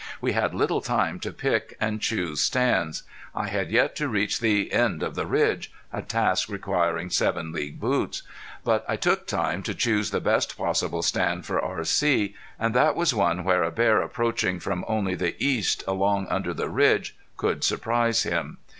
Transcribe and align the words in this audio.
We 0.19 0.31
had 0.31 0.55
little 0.55 0.81
time 0.81 1.19
to 1.19 1.31
pick 1.31 1.77
and 1.79 2.01
choose 2.01 2.41
stands. 2.41 3.03
I 3.35 3.49
had 3.49 3.69
yet 3.69 3.95
to 3.97 4.07
reach 4.09 4.39
the 4.39 4.73
end 4.73 5.03
of 5.03 5.13
the 5.13 5.27
ridge 5.27 5.71
a 5.93 6.01
task 6.01 6.49
requiring 6.49 7.11
seven 7.11 7.51
league 7.51 7.79
boots. 7.79 8.23
But 8.63 8.83
I 8.89 8.95
took 8.95 9.27
time 9.27 9.61
to 9.61 9.75
choose 9.75 10.09
the 10.09 10.19
best 10.19 10.57
possible 10.57 11.03
stand 11.03 11.45
for 11.45 11.61
R.C. 11.61 12.33
and 12.57 12.73
that 12.73 12.95
was 12.95 13.13
one 13.13 13.43
where 13.43 13.61
a 13.61 13.69
bear 13.69 14.01
approaching 14.01 14.59
from 14.59 14.83
only 14.87 15.13
the 15.13 15.35
east 15.37 15.83
along 15.87 16.25
under 16.31 16.51
the 16.51 16.67
ridge 16.67 17.15
could 17.37 17.63
surprise 17.63 18.23
him. 18.23 18.57